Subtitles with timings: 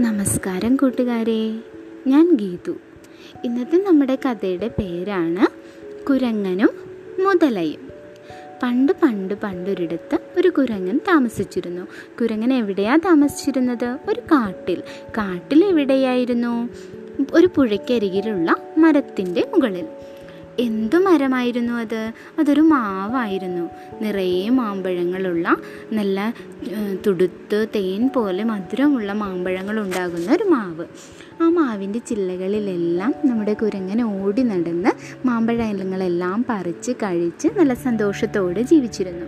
[0.00, 1.58] നമസ്കാരം കൂട്ടുകാരെ.
[2.06, 2.74] ഞാൻ ഗീതു.
[3.44, 5.46] ഇന്നത്തെ നമ്മുടെ കഥയുടെ പേരാണ്
[6.08, 6.68] കുരങ്ങനും
[7.24, 7.90] മുതലയും.
[8.62, 11.86] പണ്ട് പണ്ട് പണ്ടൊരിടത്ത് ഒരു കുരങ്ങൻ താമസിച്ചിരുന്നു.
[12.20, 13.98] കുരങ്ങൻ എവിടെയാ താമസിച്ചിരുന്നത്?
[14.08, 14.82] ഒരു കാട്ടിൽ.
[15.18, 16.68] കാട്ടിൽ എവിടെയായിരുന്നു?
[17.34, 19.86] ഒരു പുഴയ്ക്കരികിലുള്ള മരത്തിന്റെ മുകളിൽ.
[20.58, 22.12] എന്തു മരമായിരുന്നു അത്?
[22.38, 23.70] അതൊരു മാവായിരുന്നു.
[24.02, 25.56] നിറയെ മാമ്പഴങ്ങളുള്ള
[25.92, 26.34] നല്ല
[27.06, 30.86] തുടുത്ത് തേൻ പോലെ മധുരമുള്ള മാമ്പഴങ്ങൾ ഉണ്ടാകുന്ന ഒരു മാവ്.
[31.42, 34.90] ആ മാവിന്റെ ചില്ലകളിലെല്ലാം നമ്മുടെ കുരങ്ങൻ ഓടി നടന്ന്
[35.26, 39.26] മാമ്പഴങ്ങളെല്ലാം പറിച്ച് കഴിച്ച് നല്ല സന്തോഷത്തോടെ ജീവിച്ചിരുന്നു.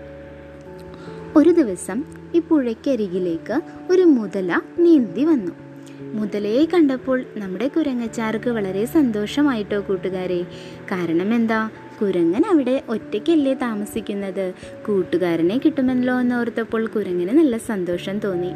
[1.36, 2.04] ഒരു ദിവസം
[2.34, 3.60] ഈ പുഴയ്ക്കരികിലേക്ക്
[3.90, 5.69] ഒരു മുതല നീന്തി വന്നു.
[6.14, 10.42] മുതലയെ കണ്ടപ്പോൾ നമ്മുടെ കുരങ്ങച്ചാർക്ക് വളരെ സന്തോഷമായിട്ടോ കൂട്ടുകാരെ.
[10.84, 11.70] കാരണം എന്താ
[12.02, 14.54] കുരങ്ങൻ അവിടെ ഒറ്റയ്ക്കല്ലേ താമസിക്കുന്നത്.
[14.86, 18.52] കൂട്ടുകാരനെ കിട്ടുമല്ലോ എന്നോർത്തപ്പോൾ കുരങ്ങന് നല്ല സന്തോഷം തോന്നി.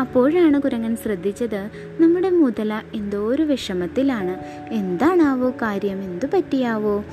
[0.00, 1.70] അപ്പോഴാണ് കുരങ്ങൻ ശ്രദ്ധിച്ചത്
[2.00, 4.36] നമ്മുടെ മുതല എന്തോ ഒരു വിഷമത്തിലാണ്.
[4.72, 6.02] എന്താണാവോ കാര്യം?
[6.02, 7.04] എന്തു പറ്റിയാവോ?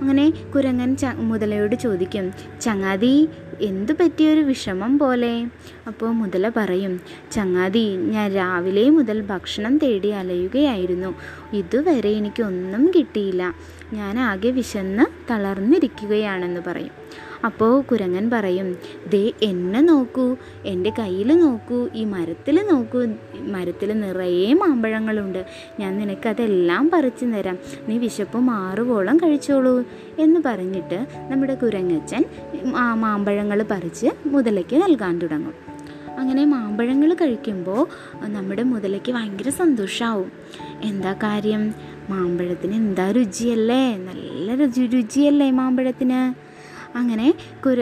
[0.00, 3.28] അങ്ങനെ കുരങ്ങൻ മുതലയോട് ചോദിക്കും ചങ്ങാതി
[3.60, 5.46] എന്തു പറ്റിയൊരു വിഷമം പോലെ.
[5.86, 7.00] അപ്പോൾ മുതല പറയും
[7.32, 11.14] ചങ്ങാതി ഞാൻ രാവിലെ മുതൽ ഭക്ഷണം തേടി അലയുകയായിരുന്നു.
[11.52, 13.54] ഇതുവരെ എനിക്കൊന്നും കിട്ടിയില്ല.
[13.92, 17.06] ഞാൻ ആകെ വിശന്ന് തളർന്നിരിക്കുകയാണെന്ന് പറയും.
[17.44, 18.76] അപ്പോൾ കുരങ്ങൻ പറയും
[19.08, 20.36] ദേ എന്നെ നോക്കൂ.
[20.64, 21.88] എന്റെ കയ്യിൽ നോക്കൂ.
[21.94, 23.06] ഈ മരത്തിൽ നോക്കൂ.
[23.34, 25.46] മരത്തിൽ നിറയെ മാമ്പഴങ്ങളുണ്ട്.
[25.80, 27.58] ഞാൻ നിനക്കതെല്ലാം പറിച്ചു തരാം.
[27.88, 29.84] നീ വിശപ്പ് മാറുവോളം കഴിച്ചോളൂ
[30.18, 32.24] എന്ന് പറഞ്ഞിട്ട് നമ്മുടെ കുരങ്ങച്ചൻ
[32.76, 32.94] ആ
[33.46, 35.54] മാമ്പഴങ്ങൾ പറിച്ച് മുതലയ്ക്ക് നൽകാൻ തുടങ്ങും.
[36.20, 37.82] അങ്ങനെ മാമ്പഴങ്ങൾ കഴിക്കുമ്പോൾ
[38.26, 40.30] നമ്മുടെ മുതലയ്ക്ക് ഭയങ്കര സന്തോഷമാവും
[40.82, 41.62] എന്താ കാര്യം?
[42.10, 43.84] മാമ്പഴത്തിന് എന്താ രുചിയല്ലേ?
[44.08, 46.20] നല്ല രുചി രുചിയല്ലേ മാമ്പഴത്തിന്?
[46.98, 47.28] അങ്ങനെ
[47.66, 47.78] കുര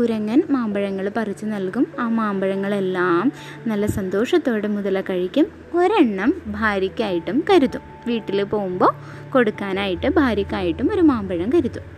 [0.00, 1.86] കുരങ്ങൻ മാമ്പഴങ്ങൾ പറിച്ച് നൽകും.
[2.00, 3.32] ആ മാമ്പഴങ്ങളെല്ലാം
[3.66, 5.46] നല്ല സന്തോഷത്തോടെ മുതല കഴിക്കും.
[5.74, 7.84] ഒരെണ്ണം ഭാര്യയ്ക്കായിട്ടും കരുതും.
[8.06, 8.94] വീട്ടിൽ പോകുമ്പോൾ
[9.32, 11.93] കൊടുക്കാനായിട്ട് ഭാര്യയ്ക്കായിട്ടും ഒരു മാമ്പഴം കരുതും.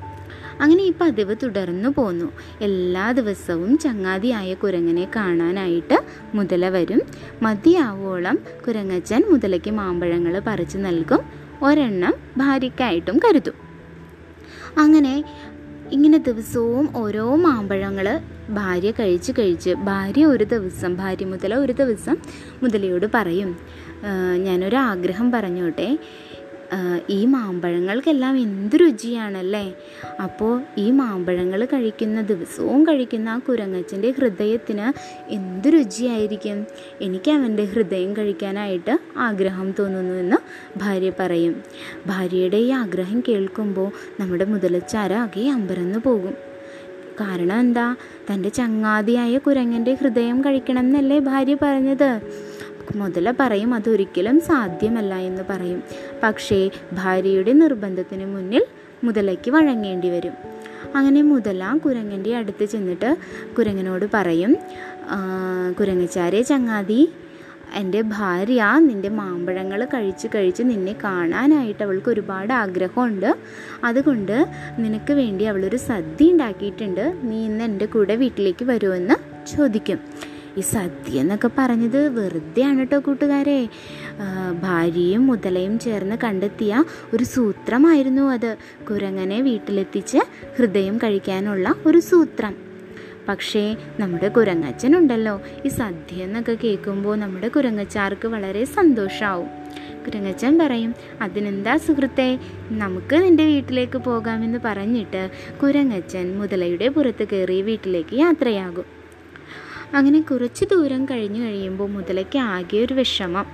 [0.60, 2.28] അങ്ങനെ ഈ പതിവ് തുടർന്നു പോന്നു.
[2.60, 5.96] എല്ലാ ദിവസവും ചങ്ങാതിയായ കുരങ്ങനെ കാണാനായിട്ട്
[6.34, 7.00] മുതല വരും.
[7.42, 8.36] മതിയാവോളം
[8.66, 11.22] കുരങ്ങച്ചൻ മുതലയ്ക്ക് മാമ്പഴങ്ങൾ പറിച്ചു നൽകും.
[11.62, 13.56] ഒരെണ്ണം ഭാര്യയ്ക്കായിട്ടും കരുതും.
[14.78, 15.14] അങ്ങനെ
[15.92, 18.06] ഇങ്ങനെ ദിവസവും ഓരോ മാമ്പഴങ്ങൾ
[18.50, 22.16] ഭാര്യ കഴിച്ച് കഴിച്ച് ഭാര്യ ഒരു ദിവസം ഭാര്യ മുതല ഒരു ദിവസം
[22.62, 23.50] മുതലയോട് പറയും
[24.04, 25.88] "ആ, ഞാനൊരു ആഗ്രഹം പറഞ്ഞോട്ടെ.
[27.10, 29.74] ഈ മാമ്പഴങ്ങൾക്കെല്ലാം എന്ത് രുചിയാണല്ലേ?
[30.22, 34.92] അപ്പോൾ ഈ മാമ്പഴങ്ങൾ കഴിക്കുന്ന ദിവസവും കഴിക്കുന്ന ആ കുരങ്ങച്ചന്റെ ഹൃദയത്തിന്
[35.28, 36.66] എന്ത് രുചിയായിരിക്കും?
[37.00, 40.36] എനിക്ക് അവന്റെ ഹൃദയം കഴിക്കാനായിട്ട് ആഗ്രഹം തോന്നുന്നു എന്ന്
[40.78, 41.62] ഭാര്യ പറയും.
[42.06, 46.34] ഭാര്യയുടെ ഈ ആഗ്രഹം കേൾക്കുമ്പോൾ നമ്മുടെ മുതലച്ചാര ആകെ അമ്പരന്ന് പോകും.
[47.20, 47.96] കാരണം എന്താ?
[48.30, 52.20] തന്റെ ചങ്ങാതിയായ കുരങ്ങന്റെ ഹൃദയം കഴിക്കണം എന്നല്ലേ ഭാര്യ പറഞ്ഞത്?
[52.94, 55.82] മുതല പറയും അതൊരിക്കലും സാധ്യമല്ല എന്ന് പറയും.
[56.22, 58.66] പക്ഷേ ഭാര്യയുടെ നിർബന്ധത്തിന് മുന്നിൽ
[59.04, 60.32] മുതലയ്ക്ക് വഴങ്ങേണ്ടി വരും.
[60.94, 63.16] അങ്ങനെ മുതല കുരങ്ങന്റെ അടുത്ത് ചെന്നിട്ട്
[63.58, 64.56] കുരങ്ങനോട് പറയും
[65.08, 65.18] "ആ,
[65.80, 67.12] കുരങ്ങച്ചാരെ ചങ്ങാതി
[67.74, 73.36] എന്റെ ഭാര്യ നിന്റെ മാമ്പഴങ്ങൾ കഴിച്ച് കഴിച്ച് നിന്നെ കാണാനായിട്ട് അവൾക്ക് ഒരുപാട് ആഗ്രഹമുണ്ട്.
[73.84, 74.46] അതുകൊണ്ട്
[74.78, 77.14] നിനക്ക് വേണ്ടി അവളൊരു സദ്യ ഉണ്ടാക്കിയിട്ടുണ്ട്.
[77.22, 79.14] നീ ഇന്ന് എന്റെ കൂടെ വീട്ടിലേക്ക് വരുമെന്ന്
[79.56, 80.00] ചോദിക്കും.
[80.58, 83.68] ഈ സദ്യ എന്നൊക്കെ പറഞ്ഞത് വെറുതെയാണ് കേട്ടോ കൂട്ടുകാരെ
[84.62, 86.84] ഭാര്യയും മുതലയും ചേർന്ന് കണ്ടെത്തിയ
[87.14, 88.56] ഒരു സൂത്രമായിരുന്നു അത്.
[88.90, 90.20] കുരങ്ങനെ വീട്ടിലെത്തിച്ച്
[90.56, 92.54] ഹൃദയം കഴിക്കാനുള്ള ഒരു സൂത്രം.
[93.28, 95.40] പക്ഷേ നമ്മുടെ കുരങ്ങച്ചനുണ്ടല്ലോ.
[95.64, 99.48] ഈ സദ്യ എന്നൊക്കെ കേൾക്കുമ്പോൾ നമ്മുടെ കുരങ്ങച്ചാർക്ക് വളരെ സന്തോഷമാവും
[100.04, 102.38] കുരങ്ങച്ചൻ പറയും അതിനെന്താ സുഹൃത്തെ
[102.82, 105.22] നമുക്ക് നിന്റെ വീട്ടിലേക്ക് പോകാമെന്ന് പറഞ്ഞിട്ട്
[105.62, 108.95] കുരങ്ങച്ചൻ മുതലയുടെ പുറത്ത് കയറി വീട്ടിലേക്ക് യാത്രയാകും.
[109.94, 113.46] അങ്ങനെ കുറച്ച് ദൂരം കഴിഞ്ഞു കഴിയുമ്പോൾ മുതലയ്ക്ക് ആകെ ഒരു വിഷമം.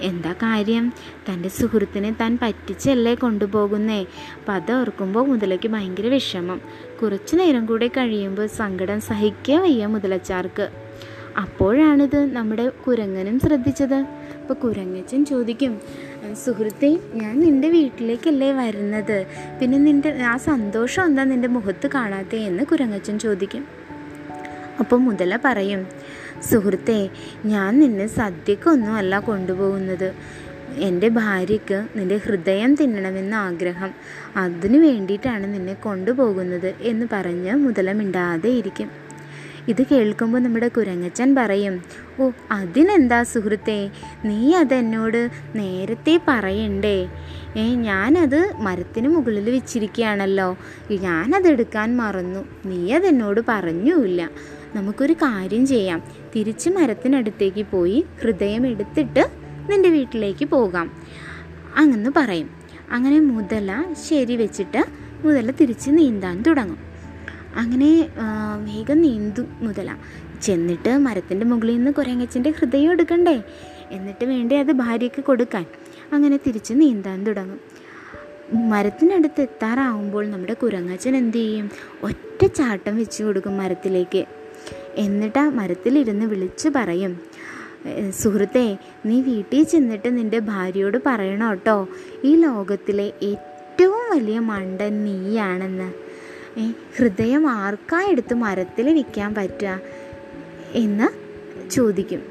[0.00, 0.92] എന്താ കാര്യം?
[1.28, 4.02] തന്റെ സുഹൃത്തിനെ താൻ പറ്റിച്ചല്ലേ കൊണ്ടുപോകുന്നേ?
[4.02, 6.60] അപ്പം അതോർക്കുമ്പോൾ മുതലയ്ക്ക് ഭയങ്കര വിഷമം.
[7.02, 10.68] കുറച്ചു നേരം കൂടെ കഴിയുമ്പോൾ സങ്കടം സഹിക്കുക വയ്യ മുതലച്ചാർക്ക്.
[11.38, 13.94] അപ്പോഴാണിത് നമ്മുടെ കുരങ്ങനും ശ്രദ്ധിച്ചത്.
[13.94, 15.80] അപ്പോൾ കുരങ്ങച്ചൻ ചോദിക്കും
[16.46, 19.26] സുഹൃത്തെ ഞാൻ നിന്റെ വീട്ടിലേക്കല്ലേ വരുന്നത്?
[19.60, 22.38] പിന്നെ നിന്റെ ആ സന്തോഷം എന്താ നിന്റെ മുഖത്ത് കാണാത്തേ?
[22.38, 23.83] എന്ന് കുരങ്ങച്ചൻ ചോദിക്കും.
[24.80, 25.86] അപ്പോൾ മുതല പറയും
[26.50, 27.10] സുഹൃത്തെ
[27.44, 30.14] ഞാൻ നിന്നെ സദ്യക്കൊന്നും അല്ല കൊണ്ടുപോകുന്നത്.
[30.76, 33.90] എന്റെ ഭാര്യയ്ക്ക് നിന്റെ ഹൃദയം തിന്നണമെന്ന ആഗ്രഹം.
[34.36, 39.04] അതിനു വേണ്ടിയിട്ടാണ് നിന്നെ കൊണ്ടുപോകുന്നത് എന്ന് പറഞ്ഞ് മുതല മിണ്ടാതെ ഇരിക്കും.
[39.68, 41.82] ഇത് കേൾക്കുമ്പോൾ നമ്മുടെ കുരങ്ങച്ചൻ പറയും
[42.20, 43.90] ഓ അതിനെന്താ സുഹൃത്തെ
[44.24, 47.08] നീ അതെന്നോട് നേരത്തെ പറയണ്ടേ?
[47.56, 50.56] ഏ ഞാനത് മരത്തിന് മുകളിൽ വെച്ചിരിക്കുകയാണല്ലോ.
[50.90, 52.44] ഞാനതെടുക്കാൻ മറന്നു.
[52.66, 54.30] നീ അതെന്നോട് പറഞ്ഞുമില്ല.
[54.74, 56.02] നമുക്കൊരു കാര്യം ചെയ്യാം.
[56.36, 59.30] തിരിച്ച് മരത്തിനടുത്തേക്ക് പോയി ഹൃദയം എടുത്തിട്ട്
[59.70, 61.02] നിന്റെ വീട്ടിലേക്ക് പോകാം.
[61.76, 62.50] അങ്ങനെ പറയും.
[62.90, 64.84] അങ്ങനെ മുതല ശരി വെച്ചിട്ട്
[65.24, 66.78] മുതല തിരിച്ച് നീന്താൻ തുടങ്ങും.
[67.56, 68.08] അങ്ങനെ
[68.64, 69.96] വേഗം നീന്തും മുതല.
[70.42, 73.42] ചെന്നിട്ട് മരത്തിന്റെ മുകളിൽ നിന്ന് കുരങ്ങച്ചന്റെ ഹൃദയം എടുക്കണ്ടേ?
[73.90, 75.64] എന്നിട്ട് വേണ്ടേ അത് ഭാര്യയ്ക്ക് കൊടുക്കാൻ.
[76.12, 77.60] അങ്ങനെ തിരിച്ച് നീന്താൻ തുടങ്ങും.
[78.70, 81.70] മരത്തിനടുത്ത് എത്താറാവുമ്പോൾ നമ്മുടെ കുരങ്ങച്ചൻ എന്ത് ചെയ്യും?
[82.02, 84.24] ഒറ്റ ചാട്ടം വെച്ച് കൊടുക്കും മരത്തിലേക്ക്.
[84.96, 87.20] എന്നിട്ട് ആ മരത്തിലിരുന്ന് വിളിച്ചു പറയും
[88.10, 91.88] സുഹൃത്തെ നീ വീട്ടിൽ ചെന്നിട്ട് നിന്റെ ഭാര്യയോട് പറയണം കേട്ടോ.
[92.24, 95.92] ഈ ലോകത്തിലെ ഏറ്റവും വലിയ മണ്ടൻ നീയാണെന്ന്.
[96.98, 99.80] ഹൃദയം ആർക്കാ എടുത്ത് മരത്തിൽ വിൽക്കാൻ പറ്റുക?
[100.74, 101.08] എന്ന്
[101.70, 102.22] ചോദിക്കും.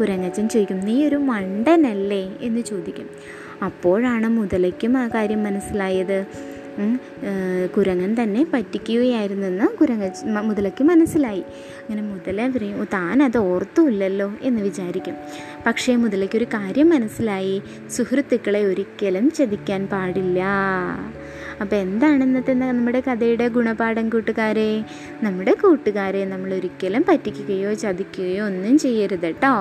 [0.00, 2.36] കുരങ്ങച്ചൻ ചോദിക്കും നീ ഒരു മണ്ടനല്ലേ?
[2.40, 3.08] എന്ന് ചോദിക്കും.
[3.64, 6.26] അപ്പോഴാണ് മുതലയ്ക്കും ആ കാര്യം മനസ്സിലായത്.
[7.76, 10.04] കുരങ്ങൻ തന്നെ പറ്റിക്കുകയായിരുന്നെന്ന് കുരങ്ങ
[10.40, 11.42] മുതലയ്ക്ക് മനസ്സിലായി.
[11.80, 15.16] അങ്ങനെ മുതല പറയും "ഓ, താൻ അത് ഓർത്തുമില്ലല്ലോ എന്ന് വിചാരിക്കും.
[15.66, 17.56] പക്ഷേ മുതലയ്ക്കൊരു കാര്യം മനസ്സിലായി.
[17.90, 20.40] സുഹൃത്തുക്കളെ ഒരിക്കലും ചതിക്കാൻ പാടില്ല.
[21.60, 24.70] അപ്പോൾ എന്താണ് ഇന്നത്തെ നമ്മുടെ കഥയുടെ ഗുണപാഠം കൂട്ടുകാരെ?
[25.22, 29.54] നമ്മുടെ കൂട്ടുകാരെ നമ്മൾ ഒരിക്കലും പറ്റിക്കുകയോ ചതിക്കുകയോ ഒന്നും ചെയ്യരുത് കേട്ടോ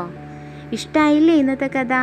[0.72, 1.94] ഇഷ്ടമായില്ലേ ഇന്നത്തെ കഥ?